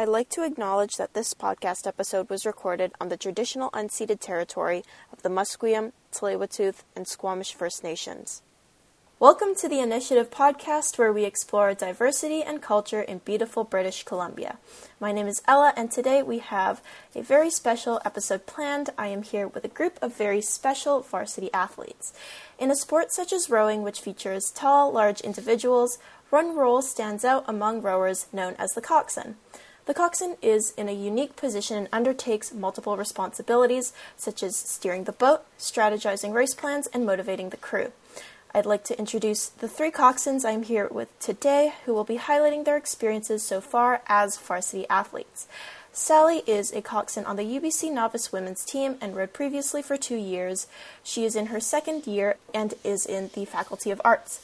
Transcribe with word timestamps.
I'd 0.00 0.08
like 0.08 0.30
to 0.30 0.44
acknowledge 0.44 0.94
that 0.96 1.12
this 1.12 1.34
podcast 1.34 1.86
episode 1.86 2.30
was 2.30 2.46
recorded 2.46 2.92
on 3.02 3.10
the 3.10 3.18
traditional 3.18 3.68
unceded 3.72 4.18
territory 4.18 4.82
of 5.12 5.20
the 5.20 5.28
Musqueam, 5.28 5.92
Tsleil-Waututh, 6.10 6.84
and 6.96 7.06
Squamish 7.06 7.52
First 7.52 7.84
Nations. 7.84 8.40
Welcome 9.18 9.54
to 9.56 9.68
the 9.68 9.80
Initiative 9.80 10.30
podcast, 10.30 10.96
where 10.96 11.12
we 11.12 11.24
explore 11.26 11.74
diversity 11.74 12.42
and 12.42 12.62
culture 12.62 13.02
in 13.02 13.18
beautiful 13.18 13.62
British 13.62 14.02
Columbia. 14.04 14.56
My 14.98 15.12
name 15.12 15.26
is 15.26 15.42
Ella, 15.46 15.74
and 15.76 15.90
today 15.90 16.22
we 16.22 16.38
have 16.38 16.80
a 17.14 17.20
very 17.20 17.50
special 17.50 18.00
episode 18.02 18.46
planned. 18.46 18.88
I 18.96 19.08
am 19.08 19.22
here 19.22 19.48
with 19.48 19.66
a 19.66 19.68
group 19.68 19.98
of 20.00 20.16
very 20.16 20.40
special 20.40 21.00
varsity 21.00 21.52
athletes. 21.52 22.14
In 22.58 22.70
a 22.70 22.74
sport 22.74 23.12
such 23.12 23.34
as 23.34 23.50
rowing, 23.50 23.82
which 23.82 24.00
features 24.00 24.50
tall, 24.50 24.90
large 24.90 25.20
individuals, 25.20 25.98
one 26.30 26.56
role 26.56 26.80
stands 26.80 27.22
out 27.24 27.44
among 27.46 27.82
rowers 27.82 28.28
known 28.32 28.54
as 28.56 28.70
the 28.70 28.80
coxswain. 28.80 29.34
The 29.90 29.94
coxswain 29.94 30.36
is 30.40 30.72
in 30.76 30.88
a 30.88 30.92
unique 30.92 31.34
position 31.34 31.76
and 31.76 31.88
undertakes 31.92 32.54
multiple 32.54 32.96
responsibilities, 32.96 33.92
such 34.16 34.40
as 34.44 34.54
steering 34.56 35.02
the 35.02 35.10
boat, 35.10 35.42
strategizing 35.58 36.32
race 36.32 36.54
plans, 36.54 36.86
and 36.92 37.04
motivating 37.04 37.48
the 37.48 37.56
crew. 37.56 37.90
I'd 38.54 38.66
like 38.66 38.84
to 38.84 38.96
introduce 39.00 39.48
the 39.48 39.66
three 39.66 39.90
coxswains 39.90 40.44
I'm 40.44 40.62
here 40.62 40.86
with 40.86 41.08
today 41.18 41.72
who 41.86 41.92
will 41.92 42.04
be 42.04 42.18
highlighting 42.18 42.64
their 42.64 42.76
experiences 42.76 43.42
so 43.42 43.60
far 43.60 44.02
as 44.06 44.38
varsity 44.38 44.88
athletes. 44.88 45.48
Sally 45.92 46.44
is 46.46 46.70
a 46.70 46.82
coxswain 46.82 47.26
on 47.26 47.34
the 47.34 47.42
UBC 47.42 47.92
novice 47.92 48.30
women's 48.30 48.64
team 48.64 48.96
and 49.00 49.16
rowed 49.16 49.32
previously 49.32 49.82
for 49.82 49.96
two 49.96 50.14
years. 50.14 50.68
She 51.02 51.24
is 51.24 51.34
in 51.34 51.46
her 51.46 51.58
second 51.58 52.06
year 52.06 52.36
and 52.54 52.74
is 52.84 53.06
in 53.06 53.32
the 53.34 53.44
Faculty 53.44 53.90
of 53.90 54.00
Arts. 54.04 54.40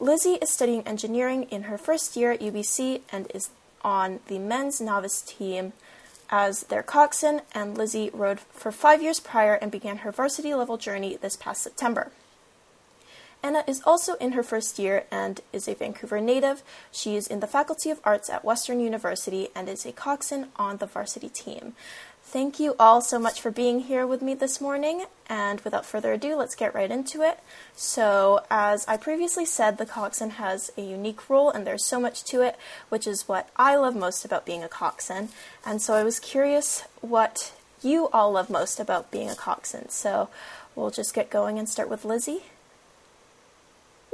Lizzy 0.00 0.38
is 0.42 0.50
studying 0.50 0.82
engineering 0.82 1.44
in 1.44 1.64
her 1.64 1.78
first 1.78 2.16
year 2.16 2.32
at 2.32 2.40
UBC 2.40 3.02
and 3.12 3.30
is 3.32 3.50
on 3.82 4.20
the 4.26 4.38
men's 4.38 4.80
novice 4.80 5.22
team 5.22 5.72
as 6.30 6.64
their 6.64 6.82
coxswain, 6.82 7.42
and 7.52 7.76
Lizzy 7.76 8.10
rowed 8.12 8.40
for 8.40 8.70
five 8.70 9.02
years 9.02 9.20
prior 9.20 9.54
and 9.54 9.70
began 9.70 9.98
her 9.98 10.12
varsity 10.12 10.54
level 10.54 10.76
journey 10.76 11.16
this 11.16 11.36
past 11.36 11.62
September. 11.62 12.12
Anna 13.42 13.64
is 13.66 13.80
also 13.86 14.14
in 14.14 14.32
her 14.32 14.42
first 14.42 14.78
year 14.78 15.04
and 15.10 15.40
is 15.52 15.66
a 15.66 15.74
Vancouver 15.74 16.20
native. 16.20 16.62
She 16.92 17.16
is 17.16 17.26
in 17.26 17.40
the 17.40 17.46
Faculty 17.46 17.90
of 17.90 18.00
Arts 18.04 18.28
at 18.28 18.44
Western 18.44 18.80
University 18.80 19.48
and 19.54 19.68
is 19.68 19.86
a 19.86 19.92
coxswain 19.92 20.48
on 20.56 20.76
the 20.76 20.86
varsity 20.86 21.30
team. 21.30 21.74
Thank 22.32 22.60
you 22.60 22.76
all 22.78 23.00
so 23.00 23.18
much 23.18 23.40
for 23.40 23.50
being 23.50 23.80
here 23.80 24.06
with 24.06 24.22
me 24.22 24.34
this 24.34 24.60
morning. 24.60 25.06
And 25.28 25.60
without 25.62 25.84
further 25.84 26.12
ado, 26.12 26.36
let's 26.36 26.54
get 26.54 26.76
right 26.76 26.88
into 26.88 27.22
it. 27.22 27.40
So, 27.74 28.44
as 28.48 28.86
I 28.86 28.98
previously 28.98 29.44
said, 29.44 29.78
the 29.78 29.84
coxswain 29.84 30.30
has 30.30 30.70
a 30.78 30.80
unique 30.80 31.28
role 31.28 31.50
and 31.50 31.66
there's 31.66 31.84
so 31.84 31.98
much 31.98 32.22
to 32.26 32.40
it, 32.42 32.56
which 32.88 33.08
is 33.08 33.26
what 33.26 33.48
I 33.56 33.74
love 33.74 33.96
most 33.96 34.24
about 34.24 34.46
being 34.46 34.62
a 34.62 34.68
coxswain. 34.68 35.30
And 35.66 35.82
so 35.82 35.94
I 35.94 36.04
was 36.04 36.20
curious 36.20 36.84
what 37.00 37.52
you 37.82 38.08
all 38.10 38.30
love 38.30 38.48
most 38.48 38.78
about 38.78 39.10
being 39.10 39.28
a 39.28 39.34
coxswain. 39.34 39.88
So, 39.88 40.28
we'll 40.76 40.92
just 40.92 41.12
get 41.12 41.30
going 41.30 41.58
and 41.58 41.68
start 41.68 41.90
with 41.90 42.04
Lizzy. 42.04 42.44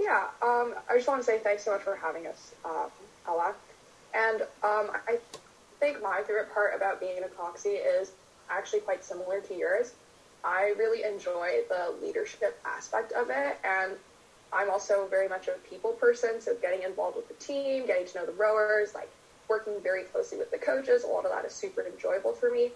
Yeah, 0.00 0.28
um, 0.40 0.74
I 0.88 0.96
just 0.96 1.06
want 1.06 1.20
to 1.20 1.26
say 1.26 1.38
thanks 1.40 1.66
so 1.66 1.72
much 1.72 1.82
for 1.82 1.96
having 1.96 2.26
us, 2.26 2.54
um, 2.64 2.88
Ella. 3.28 3.54
And 4.14 4.40
um, 4.64 4.90
I 5.06 5.18
think 5.80 6.02
my 6.02 6.22
favorite 6.22 6.52
part 6.52 6.74
about 6.74 7.00
being 7.00 7.22
a 7.22 7.28
coxie 7.28 7.78
is 8.00 8.12
actually 8.50 8.80
quite 8.80 9.04
similar 9.04 9.40
to 9.40 9.54
yours. 9.54 9.94
I 10.44 10.74
really 10.78 11.02
enjoy 11.02 11.62
the 11.68 11.94
leadership 12.00 12.58
aspect 12.64 13.12
of 13.12 13.30
it, 13.30 13.58
and 13.64 13.92
I'm 14.52 14.70
also 14.70 15.06
very 15.08 15.28
much 15.28 15.48
a 15.48 15.52
people 15.68 15.92
person, 15.92 16.40
so 16.40 16.54
getting 16.62 16.82
involved 16.82 17.16
with 17.16 17.28
the 17.28 17.34
team, 17.34 17.86
getting 17.86 18.06
to 18.06 18.18
know 18.18 18.26
the 18.26 18.32
rowers, 18.32 18.94
like 18.94 19.10
working 19.48 19.74
very 19.82 20.04
closely 20.04 20.38
with 20.38 20.50
the 20.50 20.58
coaches, 20.58 21.04
a 21.04 21.06
lot 21.06 21.24
of 21.24 21.32
that 21.32 21.44
is 21.44 21.52
super 21.52 21.82
enjoyable 21.82 22.32
for 22.32 22.50
me. 22.50 22.70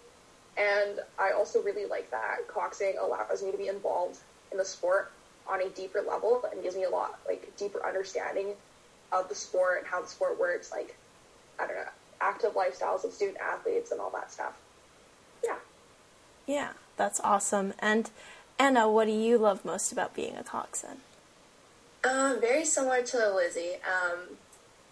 And 0.57 1.01
I 1.19 1.31
also 1.31 1.63
really 1.63 1.87
like 1.87 2.11
that 2.11 2.49
coxing 2.49 2.99
allows 2.99 3.43
me 3.43 3.53
to 3.53 3.59
be 3.59 3.69
involved 3.69 4.19
in 4.51 4.59
the 4.59 4.65
sport 4.65 5.13
on 5.49 5.63
a 5.63 5.69
deeper 5.71 6.03
level 6.07 6.45
and 6.51 6.63
gives 6.63 6.77
me 6.77 6.85
a 6.85 6.91
lot 6.91 7.19
like 7.27 7.57
deeper 7.57 7.85
understanding 7.87 8.55
of 9.13 9.29
the 9.29 9.35
sport 9.35 9.79
and 9.79 9.87
how 9.87 10.03
the 10.03 10.09
sport 10.09 10.39
works. 10.39 10.71
Like 10.71 10.97
I 11.59 11.67
don't 11.67 11.77
know, 11.77 11.89
active 12.21 12.55
lifestyles 12.55 13.05
of 13.05 13.13
student 13.13 13.39
athletes 13.39 13.91
and 13.91 14.01
all 14.01 14.11
that 14.11 14.33
stuff. 14.33 14.55
Yeah. 15.45 15.57
Yeah, 16.47 16.71
that's 16.97 17.21
awesome. 17.21 17.75
And 17.79 18.11
Anna, 18.59 18.91
what 18.91 19.07
do 19.07 19.13
you 19.13 19.39
love 19.39 19.65
most 19.65 19.93
about 19.93 20.15
being 20.15 20.37
a 20.37 20.45
coxswain? 20.45 20.99
Uh, 22.03 22.37
very 22.41 22.65
similar 22.65 23.03
to 23.03 23.35
Lizzy. 23.35 23.75
Um, 23.85 24.37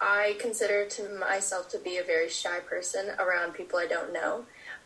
I 0.00 0.37
consider 0.39 0.87
to 0.87 1.09
myself 1.19 1.69
to 1.71 1.78
be 1.78 1.97
a 1.97 2.03
very 2.03 2.28
shy 2.28 2.61
person 2.61 3.11
around 3.19 3.55
people 3.55 3.78
I 3.78 3.87
don't 3.87 4.12
know, 4.12 4.45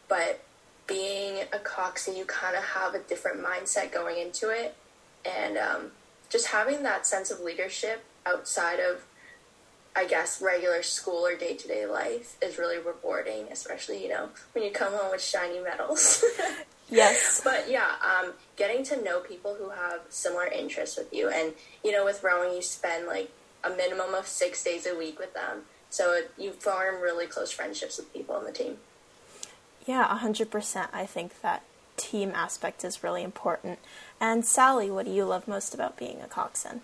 but 0.09 0.43
being 0.87 1.45
a 1.53 1.59
coxswain, 1.59 2.17
you 2.17 2.25
kind 2.25 2.57
of 2.57 2.63
have 2.63 2.95
a 2.95 3.01
different 3.01 3.41
mindset 3.45 3.93
going 3.93 4.19
into 4.19 4.51
it, 4.51 4.75
and 5.25 5.57
um, 5.57 5.91
just 6.29 6.49
having 6.49 6.83
that 6.83 7.07
sense 7.07 7.31
of 7.31 7.41
leadership 7.41 8.05
outside 8.27 8.81
of 8.81 9.05
I 9.95 10.07
guess 10.07 10.41
regular 10.41 10.83
school 10.83 11.27
or 11.27 11.37
day 11.37 11.55
to 11.55 11.69
day 11.69 11.87
life 11.87 12.37
is 12.43 12.59
really 12.59 12.79
rewarding, 12.79 13.47
especially 13.51 14.03
you 14.03 14.09
know 14.09 14.31
when 14.53 14.65
you 14.65 14.71
come 14.71 14.93
home 14.93 15.11
with 15.11 15.23
shiny 15.23 15.61
medals. 15.61 16.25
yes. 16.91 17.41
But 17.45 17.71
yeah, 17.71 17.93
um, 18.01 18.33
getting 18.57 18.85
to 18.85 19.03
know 19.03 19.21
people 19.21 19.55
who 19.55 19.71
have 19.71 20.01
similar 20.09 20.47
interests 20.47 20.97
with 20.97 21.13
you, 21.13 21.29
and 21.29 21.53
you 21.85 21.93
know 21.93 22.05
with 22.05 22.23
rowing 22.23 22.55
you 22.55 22.63
spend 22.63 23.07
like 23.07 23.31
a 23.65 23.71
minimum 23.71 24.15
of 24.15 24.27
six 24.27 24.65
days 24.65 24.87
a 24.87 24.97
week 24.97 25.19
with 25.19 25.35
them, 25.35 25.63
so 25.91 26.13
it, 26.15 26.33
you 26.39 26.53
form 26.53 27.03
really 27.03 27.27
close 27.27 27.53
friendships 27.53 27.99
with 27.99 28.13
people 28.13 28.35
on 28.35 28.45
the 28.45 28.53
team. 28.53 28.79
Yeah, 29.87 30.07
hundred 30.17 30.51
percent. 30.51 30.91
I 30.93 31.07
think 31.07 31.41
that 31.43 31.65
team 31.97 32.33
aspect 32.35 32.85
is 32.85 33.05
really 33.05 33.23
important. 33.23 33.79
And 34.21 34.45
Sally, 34.45 34.91
what 34.91 35.05
do 35.05 35.13
you 35.13 35.25
love 35.25 35.47
most 35.47 35.75
about 35.75 35.97
being 35.97 36.21
a 36.21 36.27
coxswain? 36.27 36.81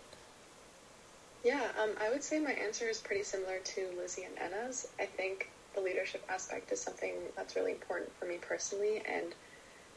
Yeah, 1.42 1.70
um, 1.80 1.94
I 2.00 2.10
would 2.10 2.22
say 2.22 2.38
my 2.40 2.52
answer 2.52 2.88
is 2.88 3.00
pretty 3.00 3.22
similar 3.22 3.60
to 3.60 3.90
Lizzy 3.96 4.24
and 4.24 4.38
Anna's. 4.38 4.86
I 5.00 5.06
think 5.06 5.52
the 5.74 5.80
leadership 5.80 6.24
aspect 6.28 6.72
is 6.72 6.82
something 6.82 7.14
that's 7.36 7.56
really 7.56 7.72
important 7.72 8.10
for 8.18 8.26
me 8.26 8.38
personally, 8.38 9.02
and 9.06 9.34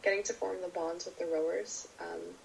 getting 0.04 0.24
to 0.24 0.34
form 0.34 0.62
the 0.62 0.68
bonds 0.70 1.06
with 1.06 1.18
the 1.20 1.26
rowers. 1.26 1.88
Um, 2.00 2.36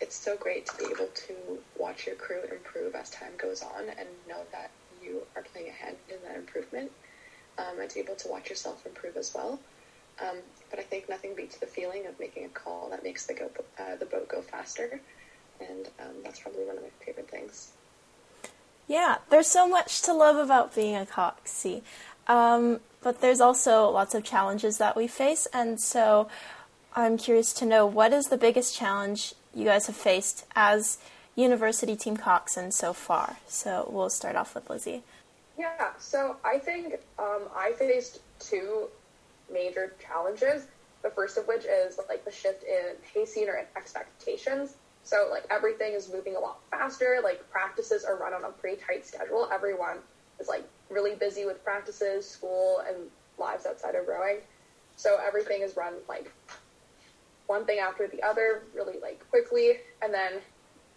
it's 0.00 0.16
so 0.16 0.36
great 0.36 0.66
to 0.66 0.76
be 0.78 0.86
able 0.86 1.08
to 1.28 1.62
watch 1.78 2.06
your 2.06 2.16
crew 2.16 2.42
improve 2.50 2.94
as 2.94 3.10
time 3.10 3.36
goes 3.36 3.62
on 3.62 3.90
and 3.98 4.08
know 4.28 4.42
that 4.52 4.70
you 5.02 5.26
are 5.36 5.42
playing 5.42 5.68
a 5.68 5.72
hand 5.72 5.96
in 6.08 6.16
that 6.24 6.36
improvement, 6.36 6.92
um, 7.58 7.80
and 7.80 7.90
to 7.90 7.94
be 7.96 8.00
able 8.00 8.16
to 8.16 8.28
watch 8.28 8.50
yourself 8.50 8.86
improve 8.86 9.16
as 9.16 9.32
well. 9.34 9.60
Um, 10.22 10.38
but 10.70 10.78
I 10.78 10.82
think 10.82 11.08
nothing 11.08 11.34
beats 11.36 11.58
the 11.58 11.66
feeling 11.66 12.06
of 12.06 12.18
making 12.20 12.44
a 12.44 12.48
call 12.48 12.90
that 12.90 13.04
makes 13.04 13.26
the 13.26 13.34
go 13.34 13.50
uh, 13.78 13.96
the 13.96 14.06
boat 14.06 14.28
go 14.28 14.42
faster, 14.42 15.00
and 15.60 15.88
um, 16.00 16.22
that's 16.24 16.40
probably 16.40 16.64
one 16.64 16.76
of 16.76 16.82
my 16.82 16.90
favorite 17.04 17.30
things. 17.30 17.72
Yeah, 18.90 19.18
there's 19.30 19.46
so 19.46 19.68
much 19.68 20.02
to 20.02 20.12
love 20.12 20.34
about 20.34 20.74
being 20.74 20.96
a 20.96 21.06
coxie. 21.06 21.82
Um, 22.26 22.80
but 23.04 23.20
there's 23.20 23.40
also 23.40 23.88
lots 23.88 24.16
of 24.16 24.24
challenges 24.24 24.78
that 24.78 24.96
we 24.96 25.06
face, 25.06 25.46
and 25.52 25.80
so 25.80 26.26
I'm 26.96 27.16
curious 27.16 27.52
to 27.54 27.66
know 27.66 27.86
what 27.86 28.12
is 28.12 28.26
the 28.26 28.36
biggest 28.36 28.76
challenge 28.76 29.34
you 29.54 29.64
guys 29.64 29.86
have 29.86 29.94
faced 29.94 30.44
as 30.56 30.98
university 31.36 31.94
team 31.94 32.16
coxswain 32.16 32.72
so 32.72 32.92
far. 32.92 33.36
So 33.46 33.88
we'll 33.92 34.10
start 34.10 34.34
off 34.34 34.56
with 34.56 34.68
Lizzy. 34.68 35.04
Yeah, 35.56 35.90
so 36.00 36.34
I 36.44 36.58
think 36.58 36.94
um, 37.16 37.42
I 37.54 37.70
faced 37.78 38.18
two 38.40 38.88
major 39.52 39.94
challenges. 40.04 40.66
The 41.02 41.10
first 41.10 41.38
of 41.38 41.46
which 41.46 41.64
is 41.64 42.00
like 42.08 42.24
the 42.24 42.32
shift 42.32 42.64
in 42.64 42.96
pacing 43.14 43.48
or 43.48 43.64
expectations. 43.76 44.74
So 45.10 45.26
like 45.28 45.42
everything 45.50 45.94
is 45.94 46.08
moving 46.08 46.36
a 46.36 46.38
lot 46.38 46.58
faster. 46.70 47.18
Like 47.20 47.40
practices 47.50 48.04
are 48.04 48.14
run 48.14 48.32
on 48.32 48.44
a 48.44 48.52
pretty 48.52 48.80
tight 48.80 49.04
schedule. 49.04 49.48
Everyone 49.52 49.98
is 50.38 50.46
like 50.46 50.62
really 50.88 51.16
busy 51.16 51.44
with 51.44 51.62
practices, 51.64 52.24
school, 52.24 52.80
and 52.86 53.10
lives 53.36 53.66
outside 53.66 53.96
of 53.96 54.06
rowing. 54.06 54.36
So 54.94 55.18
everything 55.20 55.62
is 55.62 55.76
run 55.76 55.94
like 56.08 56.30
one 57.48 57.64
thing 57.64 57.80
after 57.80 58.06
the 58.06 58.22
other, 58.22 58.62
really 58.72 58.98
like 59.02 59.28
quickly. 59.30 59.78
And 60.00 60.14
then 60.14 60.42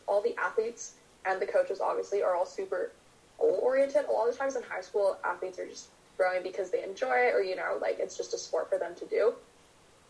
all 0.07 0.21
the 0.21 0.35
athletes 0.37 0.93
and 1.25 1.41
the 1.41 1.47
coaches 1.47 1.81
obviously 1.81 2.21
are 2.21 2.35
all 2.35 2.45
super 2.45 2.91
goal 3.39 3.57
oriented. 3.63 4.05
A 4.05 4.11
lot 4.11 4.29
of 4.29 4.37
times 4.37 4.55
in 4.55 4.61
high 4.61 4.81
school, 4.81 5.17
athletes 5.23 5.57
are 5.57 5.65
just 5.65 5.87
rowing 6.19 6.43
because 6.43 6.69
they 6.69 6.83
enjoy 6.83 7.15
it 7.17 7.33
or 7.33 7.41
you 7.41 7.55
know 7.55 7.79
like 7.81 7.97
it's 7.99 8.15
just 8.15 8.35
a 8.35 8.37
sport 8.37 8.69
for 8.69 8.77
them 8.77 8.93
to 8.93 9.05
do. 9.05 9.33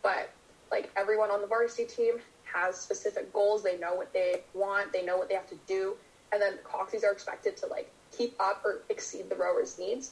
But 0.02 0.28
like 0.70 0.90
everyone 0.98 1.32
on 1.32 1.40
the 1.40 1.48
varsity 1.48 1.86
team 1.86 2.20
has 2.54 2.80
specific 2.80 3.34
goals. 3.34 3.64
They 3.64 3.78
know 3.78 3.96
what 3.96 4.14
they 4.14 4.42
want. 4.54 4.94
They 4.94 5.04
know 5.06 5.18
what 5.18 5.30
they 5.30 5.36
have 5.36 5.50
to 5.50 5.58
do. 5.68 5.96
And 6.32 6.42
then 6.42 6.58
coxies 6.64 7.04
are 7.04 7.12
expected 7.12 7.58
to 7.58 7.68
like 7.68 7.92
keep 8.12 8.36
up 8.40 8.62
or 8.66 8.82
exceed 8.90 9.30
the 9.30 9.36
rowers' 9.36 9.78
needs. 9.78 10.12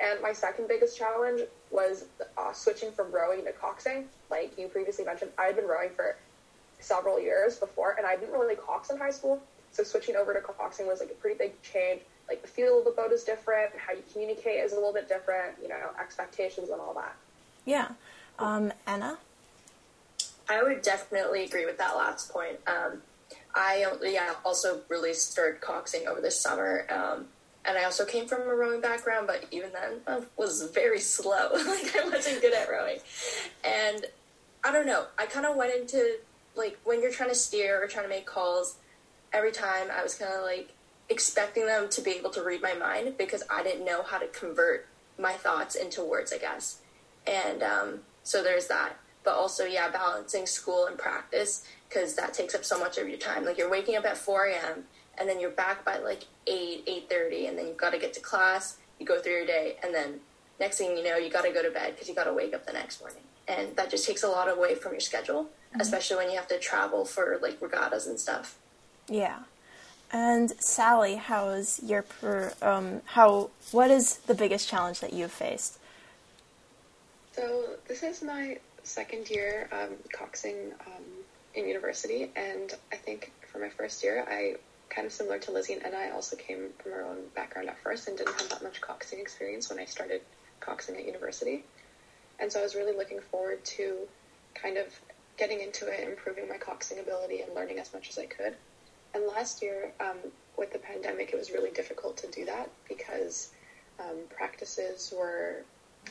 And 0.00 0.20
my 0.20 0.32
second 0.32 0.68
biggest 0.68 0.98
challenge 0.98 1.42
was 1.70 2.04
uh, 2.36 2.52
switching 2.52 2.92
from 2.92 3.10
rowing 3.12 3.44
to 3.44 3.52
coxing. 3.52 4.04
Like 4.30 4.58
you 4.58 4.68
previously 4.68 5.04
mentioned, 5.04 5.30
I 5.38 5.44
had 5.44 5.56
been 5.56 5.66
rowing 5.66 5.90
for 5.96 6.16
several 6.80 7.18
years 7.18 7.56
before, 7.56 7.94
and 7.96 8.06
I 8.06 8.16
didn't 8.16 8.38
really 8.38 8.56
cox 8.56 8.90
in 8.90 8.98
high 8.98 9.10
school. 9.10 9.42
So 9.72 9.82
switching 9.82 10.16
over 10.16 10.34
to 10.34 10.40
coxing 10.40 10.86
was 10.86 11.00
like 11.00 11.10
a 11.10 11.14
pretty 11.14 11.38
big 11.38 11.62
change. 11.62 12.02
like 12.28 12.42
the 12.42 12.48
feel 12.48 12.78
of 12.78 12.84
the 12.84 12.90
boat 12.90 13.12
is 13.12 13.24
different, 13.24 13.70
how 13.76 13.92
you 13.92 14.02
communicate 14.12 14.60
is 14.64 14.72
a 14.72 14.74
little 14.74 14.92
bit 14.92 15.08
different, 15.08 15.56
you 15.62 15.68
know, 15.68 15.90
expectations 16.00 16.70
and 16.70 16.80
all 16.80 16.94
that. 16.94 17.14
Yeah. 17.64 17.88
Um, 18.38 18.72
Anna? 18.86 19.18
I 20.48 20.62
would 20.62 20.82
definitely 20.82 21.44
agree 21.44 21.66
with 21.66 21.78
that 21.78 21.96
last 21.96 22.30
point. 22.30 22.58
Um, 22.66 23.02
I 23.54 23.86
yeah 24.02 24.34
also 24.44 24.82
really 24.88 25.14
started 25.14 25.60
coxing 25.60 26.06
over 26.06 26.20
the 26.20 26.30
summer, 26.30 26.86
um, 26.90 27.26
and 27.64 27.76
I 27.76 27.84
also 27.84 28.04
came 28.04 28.26
from 28.26 28.42
a 28.42 28.54
rowing 28.54 28.80
background, 28.80 29.26
but 29.26 29.46
even 29.50 29.72
then 29.72 30.00
I 30.06 30.20
was 30.36 30.62
very 30.74 31.00
slow. 31.00 31.50
like 31.52 31.96
I 31.96 32.08
wasn't 32.08 32.40
good 32.42 32.54
at 32.54 32.68
rowing, 32.70 32.98
and 33.64 34.04
I 34.62 34.72
don't 34.72 34.86
know. 34.86 35.06
I 35.18 35.26
kind 35.26 35.46
of 35.46 35.56
went 35.56 35.74
into 35.74 36.18
like 36.54 36.78
when 36.84 37.02
you're 37.02 37.12
trying 37.12 37.30
to 37.30 37.34
steer 37.34 37.82
or 37.82 37.86
trying 37.86 38.04
to 38.04 38.10
make 38.10 38.26
calls. 38.26 38.76
Every 39.32 39.52
time 39.52 39.88
I 39.92 40.02
was 40.02 40.14
kind 40.14 40.32
of 40.32 40.42
like 40.42 40.72
expecting 41.08 41.66
them 41.66 41.88
to 41.90 42.00
be 42.00 42.12
able 42.12 42.30
to 42.30 42.42
read 42.42 42.62
my 42.62 42.74
mind 42.74 43.16
because 43.18 43.42
I 43.50 43.62
didn't 43.62 43.84
know 43.84 44.02
how 44.02 44.18
to 44.18 44.26
convert 44.28 44.86
my 45.18 45.32
thoughts 45.32 45.74
into 45.74 46.02
words, 46.02 46.32
I 46.32 46.38
guess. 46.38 46.80
And 47.26 47.62
um, 47.62 48.00
so 48.22 48.42
there's 48.42 48.68
that. 48.68 48.98
But 49.26 49.34
also, 49.34 49.64
yeah, 49.64 49.90
balancing 49.90 50.46
school 50.46 50.86
and 50.86 50.96
practice 50.96 51.66
because 51.88 52.14
that 52.14 52.32
takes 52.32 52.54
up 52.54 52.64
so 52.64 52.78
much 52.78 52.96
of 52.96 53.08
your 53.08 53.18
time. 53.18 53.44
Like 53.44 53.58
you're 53.58 53.68
waking 53.68 53.96
up 53.96 54.04
at 54.04 54.16
4 54.16 54.46
a.m. 54.46 54.84
and 55.18 55.28
then 55.28 55.40
you're 55.40 55.50
back 55.50 55.84
by 55.84 55.98
like 55.98 56.26
8, 56.46 56.86
8.30 57.10 57.48
and 57.48 57.58
then 57.58 57.66
you've 57.66 57.76
got 57.76 57.90
to 57.90 57.98
get 57.98 58.14
to 58.14 58.20
class, 58.20 58.78
you 59.00 59.04
go 59.04 59.20
through 59.20 59.32
your 59.32 59.46
day, 59.46 59.78
and 59.82 59.92
then 59.92 60.20
next 60.60 60.78
thing 60.78 60.96
you 60.96 61.02
know, 61.02 61.16
you 61.16 61.28
got 61.28 61.44
to 61.44 61.50
go 61.50 61.60
to 61.60 61.72
bed 61.72 61.94
because 61.94 62.08
you 62.08 62.14
got 62.14 62.24
to 62.24 62.32
wake 62.32 62.54
up 62.54 62.66
the 62.66 62.72
next 62.72 63.00
morning. 63.00 63.22
And 63.48 63.74
that 63.74 63.90
just 63.90 64.06
takes 64.06 64.22
a 64.22 64.28
lot 64.28 64.48
away 64.48 64.76
from 64.76 64.92
your 64.92 65.00
schedule, 65.00 65.44
mm-hmm. 65.44 65.80
especially 65.80 66.18
when 66.18 66.30
you 66.30 66.36
have 66.36 66.48
to 66.48 66.58
travel 66.60 67.04
for 67.04 67.40
like 67.42 67.60
regattas 67.60 68.06
and 68.06 68.20
stuff. 68.20 68.56
Yeah. 69.08 69.40
And 70.12 70.52
Sally, 70.62 71.16
how 71.16 71.48
is 71.48 71.80
your 71.82 72.02
per, 72.02 72.52
um, 72.62 73.02
how 73.06 73.50
what 73.72 73.90
is 73.90 74.18
the 74.18 74.34
biggest 74.34 74.68
challenge 74.68 75.00
that 75.00 75.12
you've 75.12 75.32
faced? 75.32 75.78
So 77.32 77.70
this 77.88 78.04
is 78.04 78.22
my 78.22 78.58
second 78.86 79.28
year 79.28 79.68
um, 79.72 79.96
coxing 80.14 80.72
um, 80.86 81.02
in 81.54 81.66
university, 81.66 82.30
and 82.36 82.72
I 82.92 82.96
think 82.96 83.32
for 83.50 83.58
my 83.58 83.68
first 83.68 84.02
year, 84.04 84.24
I 84.28 84.56
kind 84.88 85.06
of 85.06 85.12
similar 85.12 85.38
to 85.40 85.50
Lizzy 85.50 85.72
and 85.72 85.94
I 85.94 86.10
also 86.10 86.36
came 86.36 86.68
from 86.78 86.92
our 86.92 87.02
own 87.02 87.18
background 87.34 87.68
at 87.68 87.78
first 87.82 88.06
and 88.06 88.16
didn't 88.16 88.40
have 88.40 88.48
that 88.50 88.62
much 88.62 88.80
coxing 88.80 89.18
experience 89.18 89.68
when 89.68 89.80
I 89.80 89.84
started 89.84 90.20
coxing 90.60 90.96
at 90.96 91.04
university, 91.04 91.64
and 92.38 92.50
so 92.50 92.60
I 92.60 92.62
was 92.62 92.74
really 92.74 92.96
looking 92.96 93.20
forward 93.20 93.64
to 93.64 93.98
kind 94.54 94.78
of 94.78 94.86
getting 95.36 95.60
into 95.60 95.88
it, 95.88 96.08
improving 96.08 96.48
my 96.48 96.56
coxing 96.56 97.00
ability, 97.00 97.40
and 97.40 97.54
learning 97.54 97.78
as 97.78 97.92
much 97.92 98.08
as 98.08 98.18
I 98.18 98.26
could. 98.26 98.54
And 99.14 99.26
last 99.26 99.62
year, 99.62 99.92
um, 100.00 100.16
with 100.56 100.72
the 100.72 100.78
pandemic, 100.78 101.30
it 101.32 101.36
was 101.36 101.50
really 101.50 101.70
difficult 101.70 102.16
to 102.18 102.30
do 102.30 102.44
that 102.46 102.70
because 102.88 103.50
um, 103.98 104.16
practices 104.30 105.12
were 105.16 105.64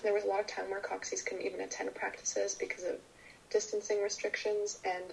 there 0.04 0.14
was 0.14 0.24
a 0.24 0.28
lot 0.28 0.40
of 0.40 0.48
time 0.48 0.70
where 0.70 0.82
coxies 0.82 1.26
couldn't 1.26 1.46
even 1.46 1.62
attend 1.62 1.94
practices 1.96 2.56
because 2.56 2.84
of 2.84 2.96
distancing 3.50 4.02
restrictions. 4.02 4.80
And 4.86 5.06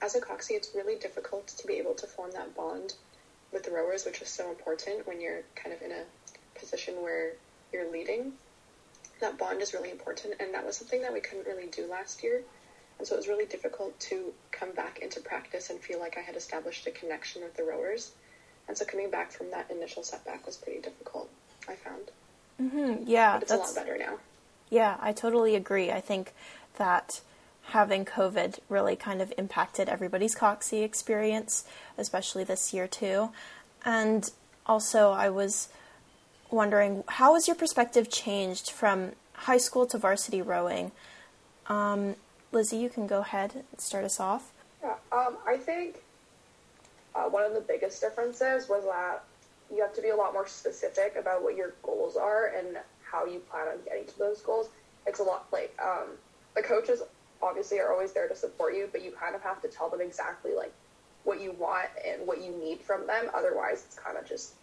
as 0.00 0.14
a 0.14 0.20
coxie, 0.20 0.52
it's 0.52 0.74
really 0.74 0.96
difficult 0.96 1.48
to 1.48 1.66
be 1.66 1.74
able 1.74 1.94
to 1.94 2.06
form 2.06 2.30
that 2.32 2.54
bond 2.56 2.94
with 3.52 3.62
the 3.64 3.70
rowers, 3.70 4.04
which 4.04 4.22
is 4.22 4.28
so 4.28 4.48
important 4.48 5.06
when 5.06 5.20
you're 5.20 5.42
kind 5.54 5.74
of 5.74 5.82
in 5.82 5.92
a 5.92 6.58
position 6.58 6.94
where 7.02 7.32
you're 7.72 7.90
leading. 7.90 8.32
That 9.20 9.38
bond 9.38 9.60
is 9.60 9.74
really 9.74 9.90
important, 9.90 10.34
and 10.40 10.52
that 10.54 10.64
was 10.66 10.76
something 10.76 11.02
that 11.02 11.12
we 11.12 11.20
couldn't 11.20 11.46
really 11.46 11.66
do 11.66 11.86
last 11.86 12.22
year. 12.22 12.42
And 12.98 13.06
so 13.06 13.14
it 13.14 13.18
was 13.18 13.28
really 13.28 13.46
difficult 13.46 13.98
to 14.00 14.32
come 14.50 14.72
back 14.72 15.00
into 15.00 15.20
practice 15.20 15.70
and 15.70 15.80
feel 15.80 15.98
like 15.98 16.16
I 16.18 16.20
had 16.20 16.36
established 16.36 16.86
a 16.86 16.90
connection 16.90 17.42
with 17.42 17.54
the 17.54 17.64
rowers. 17.64 18.12
And 18.68 18.76
so 18.76 18.84
coming 18.84 19.10
back 19.10 19.32
from 19.32 19.50
that 19.50 19.70
initial 19.70 20.02
setback 20.02 20.46
was 20.46 20.56
pretty 20.56 20.80
difficult, 20.80 21.28
I 21.68 21.74
found. 21.74 22.10
Mm-hmm. 22.62 23.04
Yeah, 23.06 23.34
but 23.34 23.42
it's 23.42 23.52
a 23.52 23.56
lot 23.56 23.74
better 23.74 23.98
now. 23.98 24.18
Yeah, 24.70 24.96
I 25.00 25.12
totally 25.12 25.56
agree. 25.56 25.90
I 25.90 26.00
think 26.00 26.32
that 26.76 27.20
having 27.66 28.04
COVID 28.04 28.58
really 28.68 28.96
kind 28.96 29.20
of 29.20 29.32
impacted 29.36 29.88
everybody's 29.88 30.34
Coxie 30.34 30.82
experience, 30.82 31.64
especially 31.98 32.44
this 32.44 32.72
year 32.72 32.86
too. 32.86 33.30
And 33.84 34.30
also, 34.66 35.10
I 35.10 35.28
was 35.28 35.68
wondering 36.50 37.02
how 37.08 37.34
has 37.34 37.48
your 37.48 37.56
perspective 37.56 38.10
changed 38.10 38.70
from 38.70 39.12
high 39.32 39.58
school 39.58 39.86
to 39.86 39.98
varsity 39.98 40.42
rowing? 40.42 40.92
Um, 41.66 42.16
Lizzy, 42.52 42.76
you 42.76 42.88
can 42.88 43.06
go 43.06 43.20
ahead 43.20 43.64
and 43.70 43.80
start 43.80 44.04
us 44.04 44.20
off. 44.20 44.52
Yeah, 44.82 44.94
um, 45.10 45.36
I 45.46 45.56
think 45.56 45.96
uh, 47.14 47.24
one 47.24 47.44
of 47.44 47.54
the 47.54 47.60
biggest 47.60 48.00
differences 48.00 48.68
was 48.68 48.84
that 48.84 49.24
you 49.74 49.80
have 49.80 49.94
to 49.94 50.02
be 50.02 50.10
a 50.10 50.16
lot 50.16 50.32
more 50.32 50.46
specific 50.46 51.16
about 51.18 51.42
what 51.42 51.56
your 51.56 51.74
goals 51.82 52.16
are 52.16 52.52
and 52.56 52.76
how 53.02 53.24
you 53.24 53.38
plan 53.40 53.68
on 53.68 53.78
getting 53.84 54.06
to 54.06 54.18
those 54.18 54.40
goals. 54.40 54.68
It's 55.06 55.20
a 55.20 55.22
lot 55.22 55.46
like 55.52 55.76
um, 55.82 56.08
the 56.54 56.62
coaches 56.62 57.02
obviously 57.42 57.80
are 57.80 57.92
always 57.92 58.12
there 58.12 58.28
to 58.28 58.36
support 58.36 58.74
you, 58.74 58.88
but 58.92 59.02
you 59.02 59.12
kind 59.12 59.34
of 59.34 59.42
have 59.42 59.60
to 59.62 59.68
tell 59.68 59.88
them 59.88 60.00
exactly 60.00 60.52
like 60.54 60.72
what 61.24 61.40
you 61.40 61.52
want 61.52 61.88
and 62.06 62.26
what 62.26 62.42
you 62.42 62.52
need 62.52 62.80
from 62.80 63.06
them. 63.06 63.26
Otherwise, 63.34 63.84
it's 63.86 63.98
kind 63.98 64.16
of 64.16 64.26
just 64.26 64.54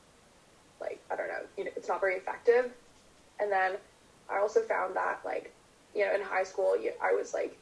like 0.80 1.00
I 1.12 1.16
don't 1.16 1.28
know, 1.28 1.44
it's 1.58 1.88
not 1.88 2.00
very 2.00 2.16
effective. 2.16 2.72
And 3.40 3.52
then 3.52 3.74
I 4.30 4.40
also 4.40 4.62
found 4.62 4.96
that 4.96 5.22
like 5.26 5.54
you 5.96 6.06
know 6.06 6.14
in 6.14 6.22
high 6.22 6.44
school, 6.44 6.76
I 7.02 7.14
was 7.14 7.34
like 7.34 7.58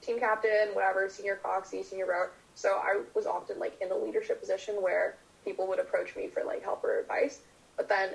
team 0.00 0.18
captain, 0.18 0.68
whatever, 0.72 1.08
senior 1.08 1.38
coxie, 1.44 1.84
senior 1.84 2.06
rower. 2.06 2.30
So 2.54 2.70
I 2.70 3.00
was 3.14 3.26
often 3.26 3.58
like 3.58 3.76
in 3.80 3.90
a 3.90 3.96
leadership 3.96 4.40
position 4.40 4.76
where 4.76 5.16
people 5.44 5.66
would 5.68 5.78
approach 5.78 6.16
me 6.16 6.28
for 6.28 6.44
like 6.44 6.62
help 6.62 6.84
or 6.84 6.98
advice. 7.00 7.40
But 7.76 7.88
then 7.88 8.10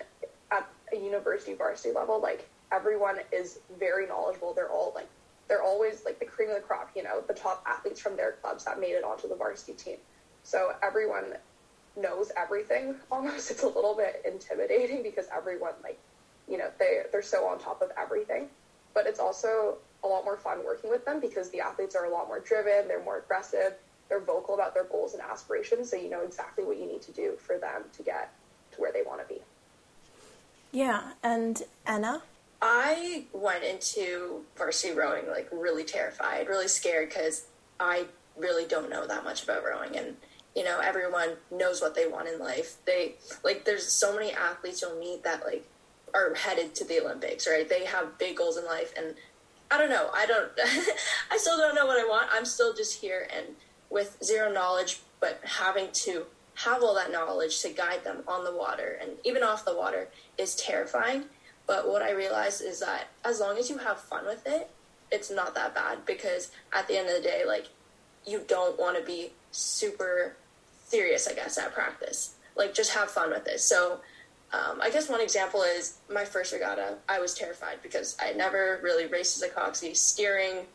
at 0.51 0.67
a 0.93 0.97
university 0.97 1.53
varsity 1.53 1.93
level, 1.93 2.21
like 2.21 2.47
everyone 2.71 3.19
is 3.31 3.59
very 3.79 4.07
knowledgeable. 4.07 4.53
They're 4.53 4.69
all 4.69 4.91
like 4.95 5.09
they're 5.47 5.63
always 5.63 6.03
like 6.05 6.19
the 6.19 6.25
cream 6.25 6.49
of 6.49 6.55
the 6.55 6.61
crop, 6.61 6.89
you 6.95 7.03
know, 7.03 7.21
the 7.27 7.33
top 7.33 7.63
athletes 7.67 7.99
from 7.99 8.15
their 8.15 8.33
clubs 8.33 8.65
that 8.65 8.79
made 8.79 8.93
it 8.93 9.03
onto 9.03 9.27
the 9.27 9.35
varsity 9.35 9.73
team. 9.73 9.97
So 10.43 10.73
everyone 10.81 11.35
knows 11.95 12.31
everything 12.37 12.95
almost. 13.11 13.51
It's 13.51 13.63
a 13.63 13.67
little 13.67 13.95
bit 13.95 14.21
intimidating 14.25 15.03
because 15.03 15.27
everyone 15.35 15.73
like, 15.83 15.99
you 16.49 16.57
know, 16.57 16.69
they 16.79 17.03
they're 17.11 17.21
so 17.21 17.47
on 17.47 17.59
top 17.59 17.81
of 17.81 17.91
everything. 17.97 18.47
But 18.93 19.07
it's 19.07 19.19
also 19.19 19.77
a 20.03 20.07
lot 20.07 20.23
more 20.23 20.37
fun 20.37 20.63
working 20.63 20.89
with 20.89 21.03
them 21.05 21.19
because 21.19 21.49
the 21.49 21.59
athletes 21.59 21.95
are 21.95 22.05
a 22.05 22.09
lot 22.09 22.27
more 22.27 22.39
driven, 22.39 22.87
they're 22.87 23.03
more 23.03 23.17
aggressive, 23.17 23.73
they're 24.09 24.19
vocal 24.19 24.53
about 24.53 24.73
their 24.73 24.83
goals 24.83 25.13
and 25.13 25.21
aspirations, 25.21 25.89
so 25.89 25.97
you 25.97 26.09
know 26.09 26.21
exactly 26.21 26.63
what 26.63 26.77
you 26.77 26.85
need 26.85 27.01
to 27.03 27.11
do 27.11 27.33
for 27.37 27.57
them 27.57 27.83
to 27.93 28.03
get 28.03 28.33
to 28.73 28.81
where 28.81 28.91
they 28.91 29.01
want 29.01 29.21
to 29.21 29.33
be. 29.33 29.41
Yeah, 30.71 31.13
and 31.23 31.63
Anna? 31.87 32.21
I 32.61 33.25
went 33.33 33.63
into 33.63 34.41
varsity 34.57 34.93
rowing 34.93 35.27
like 35.27 35.47
really 35.51 35.83
terrified, 35.83 36.47
really 36.47 36.67
scared 36.67 37.09
because 37.09 37.45
I 37.79 38.05
really 38.37 38.65
don't 38.65 38.89
know 38.89 39.07
that 39.07 39.23
much 39.23 39.43
about 39.43 39.63
rowing 39.63 39.95
and 39.95 40.17
you 40.55 40.63
know 40.63 40.79
everyone 40.79 41.29
knows 41.51 41.81
what 41.81 41.95
they 41.95 42.07
want 42.07 42.27
in 42.27 42.39
life. 42.39 42.77
They 42.85 43.15
like 43.43 43.65
there's 43.65 43.87
so 43.87 44.13
many 44.13 44.31
athletes 44.31 44.81
you'll 44.81 44.99
meet 44.99 45.23
that 45.23 45.45
like 45.45 45.67
are 46.13 46.33
headed 46.33 46.73
to 46.75 46.85
the 46.85 47.01
Olympics, 47.01 47.47
right? 47.47 47.67
They 47.67 47.85
have 47.85 48.17
big 48.17 48.37
goals 48.37 48.57
in 48.57 48.65
life 48.65 48.93
and 48.97 49.15
I 49.71 49.77
don't 49.77 49.89
know. 49.89 50.09
I 50.13 50.25
don't. 50.25 50.49
I 51.31 51.37
still 51.37 51.57
don't 51.57 51.75
know 51.75 51.85
what 51.85 51.99
I 51.99 52.05
want. 52.05 52.27
I'm 52.31 52.45
still 52.45 52.73
just 52.73 53.01
here 53.01 53.27
and 53.35 53.47
with 53.89 54.17
zero 54.23 54.51
knowledge, 54.51 55.01
but 55.19 55.39
having 55.43 55.87
to 55.91 56.25
have 56.55 56.83
all 56.83 56.95
that 56.95 57.11
knowledge 57.11 57.61
to 57.61 57.69
guide 57.69 58.03
them 58.03 58.23
on 58.27 58.43
the 58.43 58.55
water 58.55 58.97
and 59.01 59.11
even 59.23 59.43
off 59.43 59.65
the 59.65 59.75
water 59.75 60.07
is 60.37 60.55
terrifying. 60.55 61.25
But 61.67 61.87
what 61.87 62.01
I 62.01 62.11
realized 62.11 62.61
is 62.61 62.79
that 62.79 63.07
as 63.23 63.39
long 63.39 63.57
as 63.57 63.69
you 63.69 63.77
have 63.79 63.99
fun 63.99 64.25
with 64.25 64.45
it, 64.45 64.69
it's 65.11 65.29
not 65.29 65.55
that 65.55 65.75
bad 65.75 66.05
because 66.05 66.51
at 66.73 66.87
the 66.87 66.97
end 66.97 67.09
of 67.09 67.15
the 67.15 67.21
day, 67.21 67.43
like 67.45 67.67
you 68.25 68.41
don't 68.47 68.79
want 68.79 68.97
to 68.97 69.03
be 69.03 69.31
super 69.51 70.35
serious, 70.85 71.27
I 71.27 71.33
guess, 71.33 71.57
at 71.57 71.73
practice. 71.73 72.35
Like 72.55 72.73
just 72.73 72.91
have 72.91 73.09
fun 73.09 73.31
with 73.31 73.47
it. 73.47 73.59
So 73.59 73.99
um, 74.53 74.79
I 74.81 74.89
guess 74.89 75.09
one 75.09 75.21
example 75.21 75.63
is 75.63 75.97
my 76.09 76.23
first 76.23 76.53
regatta. 76.53 76.95
I 77.09 77.19
was 77.19 77.33
terrified 77.33 77.79
because 77.83 78.15
I 78.21 78.31
never 78.33 78.79
really 78.81 79.07
raced 79.07 79.41
as 79.41 79.49
a 79.49 79.53
coxie. 79.53 79.95
Steering, 79.95 80.65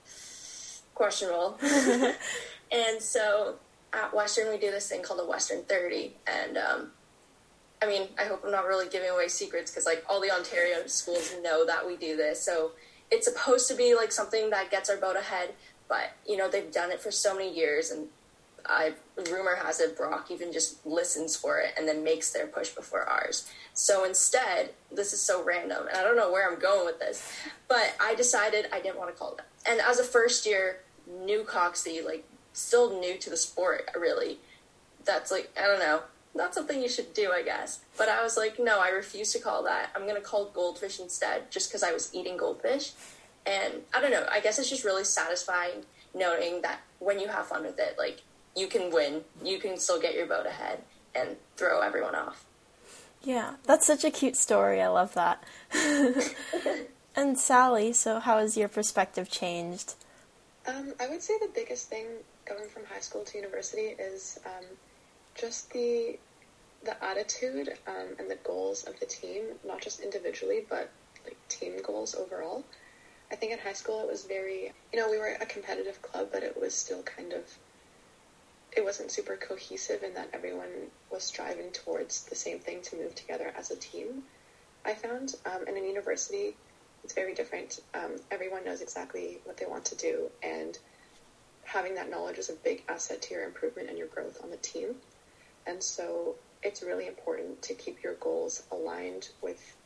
questionable. 0.95 1.59
and 2.73 3.01
so 3.01 3.57
at 3.93 4.15
Western, 4.15 4.51
we 4.51 4.59
do 4.59 4.71
this 4.71 4.89
thing 4.89 5.03
called 5.03 5.21
a 5.21 5.27
Western 5.27 5.63
30. 5.65 6.15
And 6.27 6.57
um, 6.57 6.91
I 7.83 7.87
mean, 7.87 8.09
I 8.19 8.25
hope 8.25 8.43
I'm 8.45 8.51
not 8.51 8.67
really 8.67 8.89
giving 8.89 9.11
away 9.11 9.29
secrets 9.29 9.71
because 9.71 9.87
like 9.87 10.05
all 10.09 10.21
the 10.21 10.31
Ontario 10.31 10.87
schools 10.87 11.35
know 11.43 11.67
that 11.67 11.87
we 11.87 11.97
do 11.97 12.17
this. 12.17 12.41
So 12.41 12.73
it's 13.11 13.27
supposed 13.27 13.69
to 13.69 13.75
be 13.75 13.95
like 13.95 14.13
something 14.13 14.51
that 14.51 14.71
gets 14.71 14.89
our 14.89 14.97
boat 14.97 15.17
ahead. 15.17 15.55
But, 15.89 16.13
you 16.27 16.37
know, 16.37 16.49
they've 16.49 16.71
done 16.71 16.93
it 16.93 17.01
for 17.01 17.11
so 17.11 17.35
many 17.35 17.53
years 17.53 17.91
and 17.91 18.07
I 18.67 18.93
rumor 19.31 19.57
has 19.57 19.81
it 19.81 19.97
Brock 19.97 20.31
even 20.31 20.53
just 20.53 20.85
listens 20.87 21.37
for 21.37 21.59
it 21.59 21.73
and 21.77 21.89
then 21.89 22.05
makes 22.05 22.31
their 22.31 22.47
push 22.47 22.69
before 22.71 23.03
ours. 23.03 23.51
So 23.75 24.05
instead, 24.05 24.71
this 24.93 25.13
is 25.13 25.21
so 25.21 25.43
random, 25.43 25.87
and 25.89 25.97
I 25.97 26.03
don't 26.03 26.17
know 26.17 26.31
where 26.31 26.49
I'm 26.49 26.59
going 26.59 26.85
with 26.85 26.99
this, 26.99 27.33
but 27.69 27.95
I 28.01 28.15
decided 28.15 28.67
I 28.73 28.81
didn't 28.81 28.99
want 28.99 29.11
to 29.11 29.17
call 29.17 29.35
it. 29.37 29.45
And 29.67 29.81
as 29.81 29.99
a 29.99 30.05
first 30.05 30.47
year 30.47 30.81
new 31.25 31.43
coxie, 31.43 32.05
like 32.05 32.25
still 32.53 33.01
new 33.01 33.17
to 33.19 33.31
the 33.31 33.37
sport, 33.37 33.89
really, 33.97 34.39
that's 35.05 35.31
like 35.31 35.51
I 35.59 35.67
don't 35.67 35.79
know. 35.79 36.03
not 36.35 36.55
something 36.55 36.81
you 36.81 36.89
should 36.89 37.13
do, 37.13 37.33
I 37.33 37.43
guess. 37.43 37.81
But 37.97 38.09
I 38.09 38.23
was 38.23 38.37
like, 38.37 38.59
no, 38.59 38.81
I 38.81 38.91
refuse 38.91 39.33
to 39.33 39.41
call 39.41 39.65
that. 39.65 39.91
I'm 39.95 40.07
gonna 40.07 40.21
call 40.21 40.47
goldfish 40.47 41.01
instead, 41.01 41.51
just 41.51 41.69
because 41.69 41.83
I 41.83 41.93
was 41.93 42.15
eating 42.15 42.37
goldfish. 42.37 42.93
And 43.47 43.75
I 43.95 44.01
don't 44.01 44.11
know. 44.11 44.27
I 44.31 44.41
guess 44.41 44.59
it's 44.59 44.69
just 44.69 44.85
really 44.85 45.05
satisfying 45.05 45.85
knowing 46.15 46.63
that 46.63 46.81
when 46.99 47.19
you 47.19 47.29
have 47.29 47.47
fun 47.47 47.63
with 47.65 47.79
it, 47.79 47.97
like 47.99 48.23
you 48.57 48.67
can 48.67 48.93
win, 48.93 49.23
you 49.43 49.59
can 49.59 49.79
still 49.79 50.01
get 50.01 50.15
your 50.15 50.27
boat 50.27 50.47
ahead 50.47 50.83
and 51.15 51.37
throw 51.57 51.81
everyone 51.81 52.15
off. 52.15 52.45
Yeah, 53.23 53.55
that's 53.65 53.87
such 53.87 54.05
a 54.05 54.11
cute 54.11 54.37
story. 54.37 54.81
I 54.81 54.89
love 54.89 55.15
that. 55.15 55.43
and 57.17 57.39
Sally, 57.39 57.93
so 57.93 58.19
how 58.19 58.39
has 58.39 58.57
your 58.57 58.69
perspective 58.69 59.31
changed? 59.31 59.95
Um, 60.71 60.95
I 61.01 61.09
would 61.09 61.23
say 61.23 61.35
the 61.41 61.51
biggest 61.53 61.89
thing 61.89 62.07
going 62.45 62.69
from 62.69 62.85
high 62.85 63.01
school 63.01 63.25
to 63.25 63.37
university 63.37 63.95
is 63.99 64.39
um, 64.47 64.65
just 65.35 65.71
the 65.73 66.19
the 66.85 67.05
attitude 67.05 67.77
um, 67.87 68.17
and 68.19 68.31
the 68.31 68.37
goals 68.37 68.85
of 68.85 68.99
the 69.01 69.07
team, 69.07 69.43
not 69.67 69.83
just 69.83 70.01
individually, 70.01 70.65
but 70.69 70.91
like 71.25 71.37
team 71.49 71.75
goals 71.83 72.15
overall. 72.15 72.65
I 73.31 73.37
think 73.37 73.53
in 73.53 73.59
high 73.59 73.75
school 73.75 74.01
it 74.01 74.09
was 74.09 74.25
very, 74.25 74.73
you 74.93 74.99
know, 74.99 75.11
we 75.11 75.19
were 75.19 75.37
a 75.41 75.45
competitive 75.45 76.01
club, 76.01 76.29
but 76.33 76.43
it 76.43 76.59
was 76.59 76.75
still 76.75 77.03
kind 77.03 77.35
of, 77.35 77.43
it 78.75 78.83
wasn't 78.83 79.11
super 79.11 79.37
cohesive 79.37 80.03
in 80.03 80.15
that 80.15 80.31
everyone 80.33 80.89
was 81.13 81.23
striving 81.23 81.71
towards 81.73 82.25
the 82.25 82.35
same 82.35 82.59
thing 82.59 82.81
to 82.81 82.97
move 82.97 83.15
together 83.15 83.53
as 83.59 83.71
a 83.71 83.77
team. 83.77 84.23
I 84.87 84.95
found, 84.95 85.35
um, 85.45 85.67
and 85.69 85.77
in 85.77 85.85
university, 85.85 86.57
it's 87.05 87.15
very 87.15 87.35
different. 87.35 87.81
Um, 87.95 88.17
everyone 88.31 88.65
knows 88.65 88.81
exactly 88.81 89.39
what 89.45 89.57
they 89.57 89.67
want 89.67 89.85
to 89.87 89.97
do, 89.97 90.31
and 90.43 90.79
having 91.65 91.95
that 91.95 92.11
knowledge 92.11 92.39
is 92.39 92.51
a 92.51 92.55
big 92.55 92.83
asset 92.89 93.23
to 93.23 93.35
your 93.35 93.45
improvement 93.45 93.89
and 93.89 93.97
your 93.97 94.09
growth 94.09 94.43
on 94.43 94.51
the 94.51 94.57
team. 94.57 94.97
And 95.67 95.83
so 95.83 96.35
it's 96.63 96.83
really 96.83 97.07
important 97.07 97.63
to 97.63 97.75
keep 97.75 98.03
your 98.03 98.15
goals 98.15 98.65
aligned 98.73 99.29
with, 99.41 99.77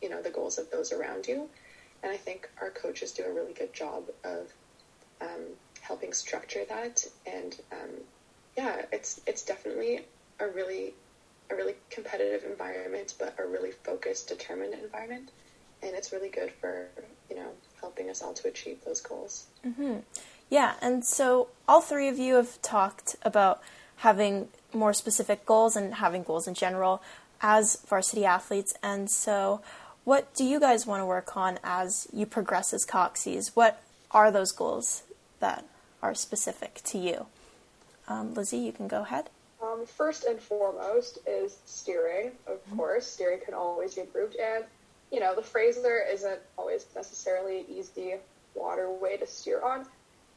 you 0.00 0.08
know, 0.08 0.22
the 0.22 0.30
goals 0.30 0.58
of 0.58 0.70
those 0.70 0.90
around 0.90 1.26
you. 1.26 1.48
And 2.02 2.10
I 2.10 2.16
think 2.16 2.48
our 2.60 2.70
coaches 2.70 3.12
do 3.12 3.24
a 3.24 3.32
really 3.32 3.52
good 3.52 3.72
job 3.72 4.04
of 4.24 4.52
um, 5.20 5.44
helping 5.80 6.12
structure 6.12 6.64
that. 6.68 7.04
And 7.26 7.60
um, 7.72 7.90
yeah, 8.56 8.82
it's 8.92 9.20
it's 9.26 9.42
definitely 9.42 10.00
a 10.40 10.48
really 10.48 10.94
a 11.50 11.54
really 11.54 11.74
competitive 11.90 12.44
environment, 12.44 13.14
but 13.18 13.34
a 13.38 13.46
really 13.46 13.70
focused, 13.70 14.28
determined 14.28 14.74
environment 14.74 15.30
and 15.82 15.94
it's 15.94 16.12
really 16.12 16.28
good 16.28 16.52
for 16.60 16.88
you 17.30 17.36
know 17.36 17.48
helping 17.80 18.10
us 18.10 18.22
all 18.22 18.32
to 18.34 18.48
achieve 18.48 18.78
those 18.84 19.00
goals. 19.00 19.46
Mm-hmm. 19.66 19.98
Yeah, 20.50 20.74
and 20.80 21.04
so 21.04 21.48
all 21.66 21.80
three 21.80 22.08
of 22.08 22.18
you 22.18 22.34
have 22.34 22.60
talked 22.62 23.16
about 23.22 23.60
having 23.96 24.48
more 24.72 24.94
specific 24.94 25.44
goals 25.44 25.76
and 25.76 25.94
having 25.94 26.22
goals 26.22 26.48
in 26.48 26.54
general 26.54 27.02
as 27.40 27.76
varsity 27.86 28.24
athletes, 28.24 28.74
and 28.82 29.10
so. 29.10 29.60
What 30.04 30.32
do 30.34 30.42
you 30.42 30.58
guys 30.58 30.86
want 30.86 31.02
to 31.02 31.04
work 31.04 31.36
on 31.36 31.58
as 31.62 32.08
you 32.14 32.24
progress 32.24 32.72
as 32.72 32.86
Coxies? 32.86 33.50
What 33.54 33.82
are 34.10 34.30
those 34.30 34.52
goals 34.52 35.02
that 35.38 35.66
are 36.02 36.14
specific 36.14 36.80
to 36.84 36.96
you? 36.96 37.26
Um, 38.08 38.32
Lizzy, 38.32 38.56
you 38.56 38.72
can 38.72 38.88
go 38.88 39.02
ahead. 39.02 39.28
Um, 39.62 39.84
first 39.86 40.24
and 40.24 40.40
foremost 40.40 41.18
is 41.26 41.58
steering, 41.66 42.30
of 42.46 42.64
mm-hmm. 42.64 42.76
course. 42.76 43.06
Steering 43.06 43.40
can 43.44 43.54
always 43.54 43.94
be 43.94 44.02
improved, 44.02 44.36
and 44.36 44.64
you 45.10 45.20
know, 45.20 45.34
the 45.34 45.42
Fraser 45.42 46.00
isn't 46.10 46.38
always 46.56 46.86
necessarily 46.94 47.60
an 47.60 47.66
easy 47.68 48.14
waterway 48.54 49.16
to 49.16 49.26
steer 49.26 49.62
on. 49.62 49.86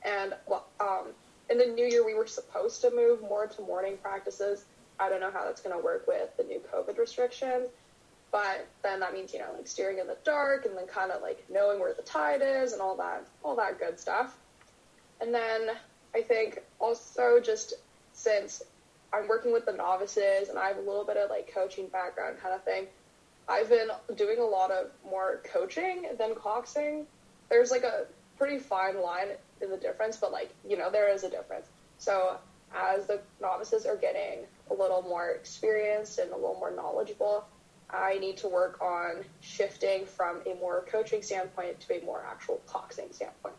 And 0.03 0.33
well 0.47 0.65
um, 0.79 1.07
in 1.49 1.57
the 1.57 1.65
new 1.65 1.85
year, 1.85 2.05
we 2.05 2.13
were 2.13 2.27
supposed 2.27 2.81
to 2.81 2.91
move 2.91 3.21
more 3.21 3.47
to 3.47 3.61
morning 3.61 3.97
practices. 4.01 4.65
I 4.99 5.09
don't 5.09 5.19
know 5.19 5.31
how 5.31 5.43
that's 5.43 5.61
going 5.61 5.77
to 5.77 5.83
work 5.83 6.07
with 6.07 6.35
the 6.37 6.43
new 6.43 6.61
COVID 6.73 6.97
restrictions, 6.97 7.67
but 8.31 8.67
then 8.83 8.99
that 9.01 9.13
means 9.13 9.33
you 9.33 9.39
know 9.39 9.49
like 9.55 9.67
steering 9.67 9.99
in 9.99 10.07
the 10.07 10.17
dark 10.23 10.65
and 10.65 10.77
then 10.77 10.87
kind 10.87 11.11
of 11.11 11.21
like 11.21 11.43
knowing 11.49 11.79
where 11.79 11.93
the 11.93 12.03
tide 12.03 12.41
is 12.43 12.73
and 12.73 12.81
all 12.81 12.95
that, 12.97 13.25
all 13.43 13.55
that 13.55 13.79
good 13.79 13.99
stuff. 13.99 14.37
And 15.19 15.33
then 15.33 15.71
I 16.15 16.21
think 16.21 16.59
also 16.79 17.39
just 17.39 17.73
since 18.13 18.63
I'm 19.13 19.27
working 19.27 19.51
with 19.51 19.65
the 19.65 19.73
novices 19.73 20.49
and 20.49 20.57
I 20.57 20.69
have 20.69 20.77
a 20.77 20.81
little 20.81 21.05
bit 21.05 21.17
of 21.17 21.29
like 21.29 21.53
coaching 21.53 21.87
background 21.87 22.37
kind 22.41 22.55
of 22.55 22.63
thing, 22.63 22.87
I've 23.51 23.67
been 23.67 23.89
doing 24.15 24.39
a 24.39 24.45
lot 24.45 24.71
of 24.71 24.91
more 25.07 25.41
coaching 25.43 26.05
than 26.17 26.35
coxing. 26.35 27.05
There's 27.49 27.69
like 27.69 27.83
a 27.83 28.05
pretty 28.37 28.59
fine 28.59 29.01
line 29.01 29.27
in 29.61 29.69
the 29.69 29.75
difference, 29.75 30.15
but 30.15 30.31
like, 30.31 30.55
you 30.67 30.77
know, 30.77 30.89
there 30.89 31.13
is 31.13 31.25
a 31.25 31.29
difference. 31.29 31.67
So 31.97 32.37
as 32.73 33.07
the 33.07 33.19
novices 33.41 33.85
are 33.85 33.97
getting 33.97 34.45
a 34.69 34.73
little 34.73 35.01
more 35.01 35.31
experienced 35.31 36.17
and 36.17 36.31
a 36.31 36.35
little 36.35 36.55
more 36.55 36.71
knowledgeable, 36.71 37.43
I 37.89 38.19
need 38.19 38.37
to 38.37 38.47
work 38.47 38.81
on 38.81 39.25
shifting 39.41 40.05
from 40.05 40.39
a 40.45 40.55
more 40.55 40.85
coaching 40.89 41.21
standpoint 41.21 41.81
to 41.81 42.01
a 42.01 42.05
more 42.05 42.23
actual 42.25 42.61
coxing 42.67 43.13
standpoint. 43.13 43.55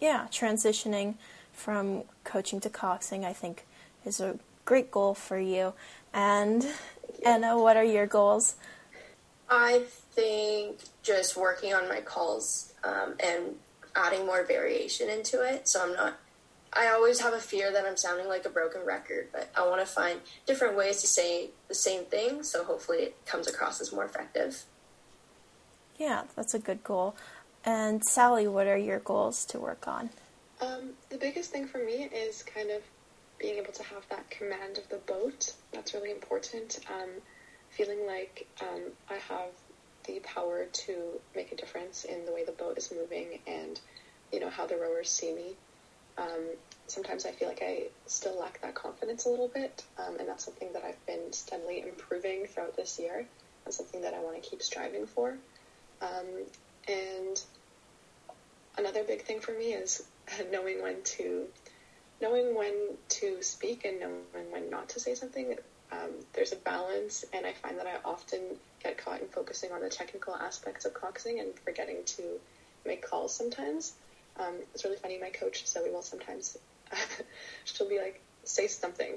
Yeah, 0.00 0.26
transitioning 0.32 1.14
from 1.52 2.02
coaching 2.24 2.58
to 2.60 2.70
coxing, 2.70 3.24
I 3.24 3.32
think, 3.32 3.66
is 4.04 4.18
a 4.20 4.40
great 4.64 4.90
goal 4.90 5.14
for 5.14 5.38
you. 5.38 5.74
And 6.12 6.66
Anna, 7.24 7.58
what 7.58 7.76
are 7.76 7.84
your 7.84 8.06
goals? 8.06 8.56
I 9.48 9.84
think 10.12 10.80
just 11.02 11.36
working 11.36 11.74
on 11.74 11.88
my 11.88 12.00
calls 12.00 12.72
um, 12.84 13.14
and 13.22 13.56
adding 13.96 14.26
more 14.26 14.44
variation 14.44 15.08
into 15.08 15.42
it. 15.42 15.68
So 15.68 15.82
I'm 15.82 15.94
not. 15.94 16.18
I 16.72 16.88
always 16.88 17.20
have 17.20 17.32
a 17.32 17.38
fear 17.38 17.72
that 17.72 17.86
I'm 17.86 17.96
sounding 17.96 18.28
like 18.28 18.44
a 18.44 18.50
broken 18.50 18.84
record, 18.84 19.28
but 19.32 19.50
I 19.56 19.66
want 19.66 19.80
to 19.80 19.86
find 19.86 20.20
different 20.46 20.76
ways 20.76 21.00
to 21.00 21.06
say 21.06 21.50
the 21.66 21.74
same 21.74 22.04
thing. 22.04 22.42
So 22.42 22.62
hopefully 22.62 22.98
it 22.98 23.26
comes 23.26 23.48
across 23.48 23.80
as 23.80 23.90
more 23.90 24.04
effective. 24.04 24.64
Yeah, 25.98 26.24
that's 26.36 26.52
a 26.52 26.58
good 26.58 26.84
goal. 26.84 27.16
And 27.64 28.04
Sally, 28.04 28.46
what 28.46 28.66
are 28.66 28.76
your 28.76 28.98
goals 28.98 29.44
to 29.46 29.58
work 29.58 29.88
on? 29.88 30.10
Um, 30.60 30.90
the 31.08 31.16
biggest 31.16 31.50
thing 31.50 31.66
for 31.66 31.78
me 31.78 32.04
is 32.04 32.42
kind 32.42 32.70
of 32.70 32.82
being 33.38 33.58
able 33.58 33.72
to 33.72 33.82
have 33.84 34.08
that 34.10 34.28
command 34.30 34.78
of 34.78 34.88
the 34.88 34.96
boat. 34.96 35.52
That's 35.72 35.94
really 35.94 36.10
important. 36.10 36.78
Um, 36.90 37.10
feeling 37.70 38.06
like 38.06 38.46
um, 38.60 38.82
I 39.08 39.14
have 39.14 39.50
the 40.06 40.20
power 40.20 40.64
to 40.72 41.20
make 41.36 41.52
a 41.52 41.56
difference 41.56 42.04
in 42.04 42.24
the 42.24 42.32
way 42.32 42.44
the 42.44 42.52
boat 42.52 42.78
is 42.78 42.92
moving 42.92 43.38
and, 43.46 43.78
you 44.32 44.40
know, 44.40 44.48
how 44.48 44.66
the 44.66 44.76
rowers 44.76 45.10
see 45.10 45.32
me. 45.34 45.54
Um, 46.16 46.56
sometimes 46.88 47.26
I 47.26 47.30
feel 47.30 47.48
like 47.48 47.62
I 47.62 47.84
still 48.06 48.38
lack 48.40 48.60
that 48.62 48.74
confidence 48.74 49.26
a 49.26 49.28
little 49.28 49.48
bit, 49.48 49.84
um, 49.98 50.16
and 50.18 50.28
that's 50.28 50.44
something 50.44 50.72
that 50.72 50.82
I've 50.84 51.06
been 51.06 51.32
steadily 51.32 51.84
improving 51.86 52.46
throughout 52.46 52.76
this 52.76 52.98
year. 52.98 53.24
That's 53.64 53.76
something 53.76 54.00
that 54.02 54.14
I 54.14 54.20
want 54.20 54.42
to 54.42 54.48
keep 54.48 54.62
striving 54.62 55.06
for. 55.06 55.36
Um, 56.00 56.46
and 56.88 57.40
another 58.78 59.04
big 59.04 59.22
thing 59.22 59.40
for 59.40 59.52
me 59.52 59.74
is 59.74 60.02
knowing 60.50 60.82
when 60.82 61.02
to 61.04 61.44
knowing 62.20 62.54
when 62.54 62.72
to 63.08 63.42
speak 63.42 63.84
and 63.84 64.00
knowing 64.00 64.50
when 64.50 64.70
not 64.70 64.88
to 64.90 65.00
say 65.00 65.14
something. 65.14 65.56
Um, 65.90 66.10
there's 66.34 66.52
a 66.52 66.56
balance, 66.56 67.24
and 67.32 67.46
I 67.46 67.52
find 67.52 67.78
that 67.78 67.86
I 67.86 67.96
often 68.04 68.40
get 68.82 68.98
caught 68.98 69.20
in 69.20 69.28
focusing 69.28 69.72
on 69.72 69.80
the 69.80 69.88
technical 69.88 70.34
aspects 70.34 70.84
of 70.84 70.92
coxing 70.92 71.40
and 71.40 71.58
forgetting 71.64 71.98
to 72.04 72.22
make 72.84 73.02
calls 73.08 73.34
sometimes. 73.34 73.94
Um, 74.38 74.54
it's 74.74 74.84
really 74.84 74.96
funny. 74.96 75.18
My 75.18 75.30
coach 75.30 75.66
Zoe 75.66 75.90
will 75.90 76.02
sometimes 76.02 76.58
she'll 77.64 77.88
be 77.88 77.98
like, 77.98 78.20
"Say 78.44 78.66
something," 78.66 79.14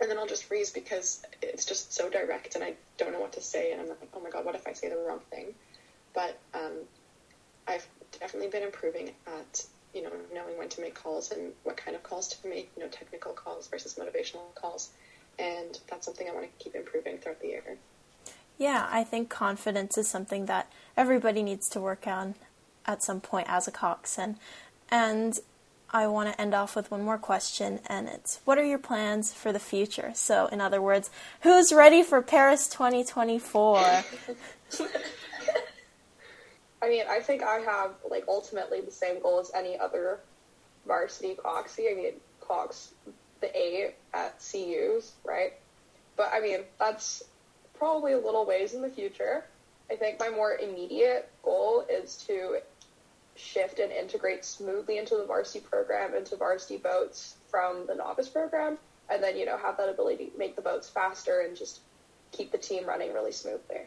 and 0.00 0.10
then 0.10 0.18
I'll 0.18 0.26
just 0.26 0.44
freeze 0.44 0.70
because 0.70 1.22
it's 1.42 1.66
just 1.66 1.92
so 1.92 2.08
direct, 2.08 2.54
and 2.54 2.64
I 2.64 2.74
don't 2.96 3.12
know 3.12 3.20
what 3.20 3.32
to 3.34 3.42
say, 3.42 3.72
and 3.72 3.80
I'm 3.80 3.88
like, 3.88 3.98
"Oh 4.14 4.20
my 4.20 4.30
god, 4.30 4.44
what 4.44 4.54
if 4.54 4.66
I 4.66 4.72
say 4.72 4.88
the 4.88 4.96
wrong 4.96 5.20
thing?" 5.30 5.54
But 6.14 6.38
um, 6.54 6.72
I've 7.68 7.86
definitely 8.20 8.48
been 8.48 8.62
improving 8.62 9.10
at 9.26 9.66
you 9.94 10.02
know, 10.02 10.10
knowing 10.32 10.58
when 10.58 10.68
to 10.70 10.80
make 10.80 10.94
calls 10.94 11.30
and 11.30 11.52
what 11.62 11.76
kind 11.76 11.96
of 11.96 12.02
calls 12.02 12.28
to 12.28 12.48
make, 12.48 12.70
you 12.76 12.82
know, 12.82 12.88
technical 12.88 13.32
calls 13.32 13.68
versus 13.68 13.94
motivational 13.94 14.54
calls. 14.54 14.90
And 15.38 15.78
that's 15.88 16.06
something 16.06 16.28
I 16.28 16.34
want 16.34 16.46
to 16.46 16.64
keep 16.64 16.74
improving 16.74 17.18
throughout 17.18 17.40
the 17.40 17.48
year. 17.48 17.62
Yeah, 18.58 18.88
I 18.90 19.04
think 19.04 19.30
confidence 19.30 19.98
is 19.98 20.08
something 20.08 20.46
that 20.46 20.70
everybody 20.96 21.42
needs 21.42 21.68
to 21.70 21.80
work 21.80 22.06
on 22.06 22.34
at 22.86 23.02
some 23.02 23.20
point 23.20 23.46
as 23.48 23.66
a 23.66 23.72
coxswain. 23.72 24.36
And 24.90 25.38
I 25.90 26.06
want 26.08 26.32
to 26.32 26.40
end 26.40 26.54
off 26.54 26.74
with 26.74 26.90
one 26.90 27.02
more 27.02 27.18
question, 27.18 27.78
and 27.86 28.08
it's 28.08 28.40
what 28.44 28.58
are 28.58 28.64
your 28.64 28.78
plans 28.78 29.32
for 29.32 29.52
the 29.52 29.60
future? 29.60 30.10
So, 30.14 30.46
in 30.48 30.60
other 30.60 30.82
words, 30.82 31.08
who's 31.42 31.72
ready 31.72 32.02
for 32.02 32.20
Paris 32.20 32.68
2024? 32.68 34.04
I 36.84 36.88
mean, 36.88 37.04
I 37.08 37.20
think 37.20 37.42
I 37.42 37.60
have 37.60 37.92
like 38.10 38.24
ultimately 38.28 38.82
the 38.82 38.90
same 38.90 39.20
goal 39.20 39.40
as 39.40 39.50
any 39.54 39.78
other 39.78 40.20
varsity 40.86 41.34
Coxie. 41.34 41.90
I 41.90 41.94
mean, 41.94 42.12
Cox 42.40 42.92
the 43.40 43.56
A 43.56 43.94
at 44.12 44.38
CUs, 44.38 45.12
right? 45.24 45.54
But 46.16 46.30
I 46.32 46.40
mean, 46.40 46.60
that's 46.78 47.22
probably 47.78 48.12
a 48.12 48.18
little 48.18 48.44
ways 48.44 48.74
in 48.74 48.82
the 48.82 48.90
future. 48.90 49.44
I 49.90 49.96
think 49.96 50.20
my 50.20 50.28
more 50.28 50.56
immediate 50.56 51.30
goal 51.42 51.86
is 51.90 52.16
to 52.28 52.58
shift 53.34 53.78
and 53.78 53.90
integrate 53.90 54.44
smoothly 54.44 54.98
into 54.98 55.16
the 55.16 55.24
varsity 55.24 55.60
program, 55.60 56.14
into 56.14 56.36
varsity 56.36 56.76
boats 56.76 57.36
from 57.50 57.86
the 57.86 57.94
novice 57.94 58.28
program. 58.28 58.78
and 59.10 59.22
then 59.22 59.36
you 59.36 59.44
know 59.44 59.56
have 59.58 59.76
that 59.78 59.88
ability 59.88 60.26
to 60.26 60.38
make 60.38 60.56
the 60.56 60.62
boats 60.62 60.88
faster 60.88 61.40
and 61.40 61.56
just 61.56 61.80
keep 62.32 62.52
the 62.52 62.58
team 62.58 62.86
running 62.86 63.12
really 63.14 63.32
smooth 63.32 63.60
there. 63.68 63.86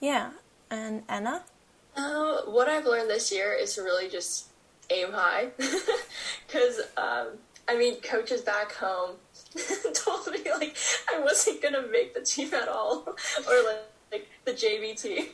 Yeah, 0.00 0.30
and 0.70 1.02
Anna. 1.08 1.44
Uh, 1.96 2.42
what 2.46 2.68
I've 2.68 2.86
learned 2.86 3.10
this 3.10 3.32
year 3.32 3.52
is 3.52 3.74
to 3.74 3.82
really 3.82 4.08
just 4.08 4.46
aim 4.90 5.12
high, 5.12 5.48
because 6.46 6.80
um, 6.96 7.38
I 7.68 7.76
mean, 7.76 8.00
coaches 8.00 8.40
back 8.40 8.72
home 8.72 9.16
told 9.94 10.26
me 10.28 10.40
like 10.50 10.76
I 11.12 11.20
wasn't 11.20 11.62
gonna 11.62 11.86
make 11.86 12.14
the 12.14 12.20
team 12.20 12.52
at 12.54 12.68
all, 12.68 13.04
or 13.48 13.64
like, 13.64 13.82
like 14.12 14.28
the 14.44 14.52
JV 14.52 15.00
team. 15.00 15.26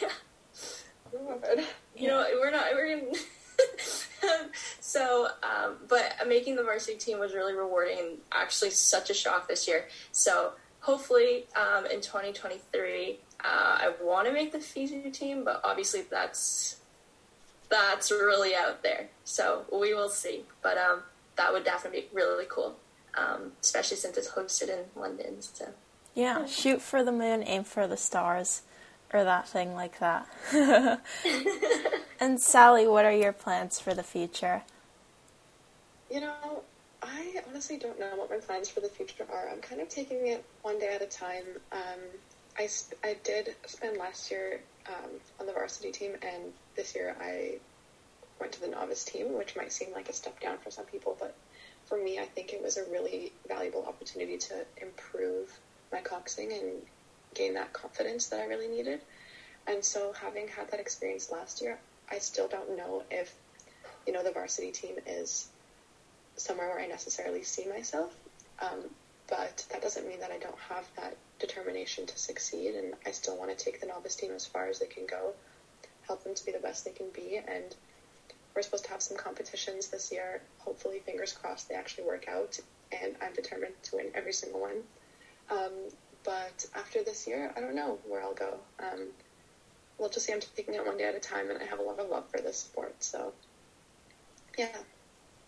yeah. 0.00 0.08
You 1.94 2.08
know, 2.08 2.24
we're 2.40 2.50
not. 2.50 2.66
We're 2.72 2.86
in. 2.86 3.12
so, 4.80 5.28
um, 5.42 5.76
but 5.88 6.14
making 6.26 6.56
the 6.56 6.62
varsity 6.62 6.96
team 6.96 7.18
was 7.18 7.34
really 7.34 7.52
rewarding 7.52 7.98
and 7.98 8.18
actually 8.32 8.70
such 8.70 9.10
a 9.10 9.14
shock 9.14 9.46
this 9.46 9.68
year. 9.68 9.88
So, 10.12 10.52
hopefully, 10.82 11.46
um, 11.56 11.86
in 11.86 12.00
2023, 12.00 13.18
uh, 13.40 13.46
I 13.46 13.92
want 14.02 14.26
to 14.26 14.32
make 14.32 14.52
the 14.52 14.60
fiji 14.60 15.10
team, 15.10 15.44
but 15.44 15.60
obviously 15.64 16.02
that's 16.08 16.76
that's 17.70 18.10
really 18.10 18.54
out 18.54 18.82
there. 18.82 19.08
So 19.24 19.64
we 19.72 19.94
will 19.94 20.10
see. 20.10 20.44
But 20.62 20.76
um, 20.76 21.02
that 21.36 21.52
would 21.52 21.64
definitely 21.64 22.02
be 22.02 22.08
really, 22.12 22.32
really 22.32 22.46
cool, 22.48 22.76
um, 23.16 23.52
especially 23.62 23.96
since 23.96 24.16
it's 24.18 24.30
hosted 24.30 24.68
in 24.68 24.84
London. 24.94 25.40
So 25.40 25.68
yeah, 26.14 26.44
shoot 26.46 26.82
for 26.82 27.02
the 27.02 27.12
moon, 27.12 27.42
aim 27.42 27.64
for 27.64 27.86
the 27.86 27.96
stars, 27.96 28.62
or 29.12 29.24
that 29.24 29.48
thing 29.48 29.74
like 29.74 29.98
that. 30.00 30.28
and 32.20 32.40
Sally, 32.40 32.86
what 32.86 33.04
are 33.04 33.12
your 33.12 33.32
plans 33.32 33.80
for 33.80 33.94
the 33.94 34.02
future? 34.02 34.62
You 36.10 36.20
know, 36.20 36.62
I 37.02 37.40
honestly 37.48 37.78
don't 37.78 37.98
know 37.98 38.16
what 38.16 38.30
my 38.30 38.36
plans 38.36 38.68
for 38.68 38.80
the 38.80 38.88
future 38.88 39.26
are. 39.30 39.48
I'm 39.50 39.60
kind 39.60 39.80
of 39.80 39.88
taking 39.88 40.28
it 40.28 40.44
one 40.62 40.78
day 40.78 40.94
at 40.94 41.02
a 41.02 41.06
time. 41.06 41.44
Um, 41.72 42.00
I, 42.58 42.68
I 43.02 43.16
did 43.24 43.54
spend 43.66 43.96
last 43.96 44.30
year 44.30 44.60
um, 44.86 45.10
on 45.40 45.46
the 45.46 45.52
varsity 45.52 45.90
team, 45.90 46.12
and 46.22 46.52
this 46.76 46.94
year 46.94 47.16
I 47.20 47.58
went 48.38 48.52
to 48.52 48.60
the 48.60 48.68
novice 48.68 49.04
team, 49.04 49.36
which 49.36 49.56
might 49.56 49.72
seem 49.72 49.92
like 49.92 50.08
a 50.08 50.12
step 50.12 50.38
down 50.40 50.58
for 50.58 50.70
some 50.70 50.84
people, 50.84 51.16
but 51.18 51.34
for 51.86 51.98
me, 51.98 52.18
I 52.18 52.24
think 52.24 52.52
it 52.52 52.62
was 52.62 52.76
a 52.76 52.84
really 52.84 53.32
valuable 53.48 53.84
opportunity 53.86 54.38
to 54.38 54.64
improve 54.80 55.50
my 55.92 56.00
coxing 56.00 56.52
and 56.52 56.82
gain 57.34 57.54
that 57.54 57.72
confidence 57.72 58.26
that 58.28 58.40
I 58.40 58.44
really 58.46 58.68
needed. 58.68 59.00
And 59.66 59.84
so, 59.84 60.12
having 60.12 60.48
had 60.48 60.70
that 60.70 60.80
experience 60.80 61.30
last 61.30 61.60
year, 61.62 61.78
I 62.10 62.18
still 62.18 62.48
don't 62.48 62.76
know 62.76 63.02
if, 63.10 63.34
you 64.06 64.12
know, 64.12 64.22
the 64.22 64.32
varsity 64.32 64.70
team 64.70 64.96
is 65.06 65.48
somewhere 66.36 66.68
where 66.68 66.80
I 66.80 66.86
necessarily 66.86 67.42
see 67.42 67.66
myself. 67.68 68.14
Um, 68.60 68.90
but 69.28 69.64
that 69.70 69.82
doesn't 69.82 70.06
mean 70.06 70.20
that 70.20 70.30
I 70.30 70.38
don't 70.38 70.58
have 70.68 70.86
that 70.96 71.16
determination 71.38 72.06
to 72.06 72.18
succeed, 72.18 72.74
and 72.74 72.94
I 73.06 73.12
still 73.12 73.36
want 73.36 73.56
to 73.56 73.64
take 73.64 73.80
the 73.80 73.86
novice 73.86 74.14
team 74.14 74.32
as 74.32 74.46
far 74.46 74.68
as 74.68 74.78
they 74.78 74.86
can 74.86 75.06
go, 75.06 75.32
help 76.06 76.22
them 76.24 76.34
to 76.34 76.46
be 76.46 76.52
the 76.52 76.58
best 76.58 76.84
they 76.84 76.90
can 76.90 77.08
be, 77.14 77.36
and 77.36 77.74
we're 78.54 78.62
supposed 78.62 78.84
to 78.84 78.90
have 78.90 79.00
some 79.02 79.16
competitions 79.16 79.88
this 79.88 80.12
year. 80.12 80.42
Hopefully, 80.58 80.98
fingers 80.98 81.32
crossed, 81.32 81.68
they 81.68 81.74
actually 81.74 82.04
work 82.04 82.28
out, 82.28 82.58
and 82.92 83.16
I'm 83.22 83.32
determined 83.32 83.74
to 83.84 83.96
win 83.96 84.06
every 84.14 84.32
single 84.32 84.60
one. 84.60 84.82
Um, 85.50 85.72
but 86.24 86.66
after 86.74 87.02
this 87.02 87.26
year, 87.26 87.52
I 87.56 87.60
don't 87.60 87.74
know 87.74 87.98
where 88.06 88.22
I'll 88.22 88.34
go. 88.34 88.58
Um, 88.80 89.08
we'll 89.98 90.10
just 90.10 90.26
see. 90.26 90.32
I'm 90.32 90.40
taking 90.56 90.74
it 90.74 90.86
one 90.86 90.98
day 90.98 91.04
at 91.04 91.14
a 91.14 91.20
time, 91.20 91.50
and 91.50 91.60
I 91.60 91.64
have 91.64 91.78
a 91.78 91.82
lot 91.82 91.98
of 91.98 92.08
love 92.08 92.28
for 92.30 92.40
this 92.40 92.58
sport. 92.58 92.94
So, 93.02 93.32
yeah. 94.58 94.76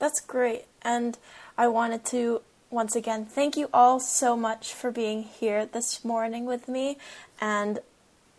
That's 0.04 0.20
great. 0.20 0.66
And 0.82 1.16
I 1.56 1.66
wanted 1.68 2.04
to 2.12 2.42
once 2.68 2.94
again 2.94 3.24
thank 3.24 3.56
you 3.56 3.70
all 3.72 3.98
so 3.98 4.36
much 4.36 4.74
for 4.74 4.90
being 4.90 5.22
here 5.22 5.64
this 5.64 6.04
morning 6.04 6.44
with 6.44 6.68
me. 6.68 6.98
And 7.40 7.78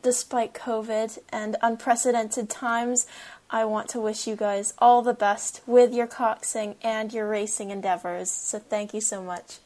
despite 0.03 0.53
COVID 0.53 1.17
and 1.29 1.57
unprecedented 1.63 2.51
times, 2.51 3.07
I 3.49 3.65
want 3.65 3.89
to 3.89 3.99
wish 3.99 4.27
you 4.27 4.35
guys 4.35 4.75
all 4.77 5.01
the 5.01 5.15
best 5.15 5.61
with 5.65 5.91
your 5.91 6.05
coxing 6.05 6.75
and 6.83 7.11
your 7.11 7.27
racing 7.27 7.71
endeavors. 7.71 8.29
So 8.29 8.59
thank 8.59 8.93
you 8.93 9.01
so 9.01 9.23
much. 9.23 9.57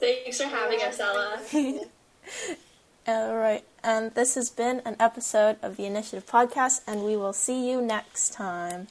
Thanks 0.00 0.40
for 0.40 0.48
having 0.48 0.80
us, 0.80 0.98
Ella. 0.98 1.38
all 3.06 3.36
right. 3.36 3.64
And 3.84 4.14
this 4.14 4.36
has 4.36 4.48
been 4.48 4.80
an 4.86 4.96
episode 4.98 5.58
of 5.60 5.76
the 5.76 5.84
Initiative 5.84 6.24
Podcast, 6.24 6.80
and 6.86 7.04
we 7.04 7.14
will 7.14 7.34
see 7.34 7.68
you 7.68 7.82
next 7.82 8.32
time. 8.32 8.88